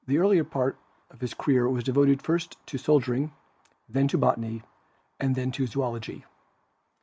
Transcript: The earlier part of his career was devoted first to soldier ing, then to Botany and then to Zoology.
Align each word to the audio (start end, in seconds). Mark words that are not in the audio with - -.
The 0.07 0.17
earlier 0.17 0.43
part 0.43 0.79
of 1.11 1.21
his 1.21 1.35
career 1.35 1.69
was 1.69 1.83
devoted 1.83 2.23
first 2.23 2.57
to 2.65 2.79
soldier 2.79 3.13
ing, 3.13 3.33
then 3.87 4.07
to 4.07 4.17
Botany 4.17 4.63
and 5.19 5.35
then 5.35 5.51
to 5.51 5.67
Zoology. 5.67 6.25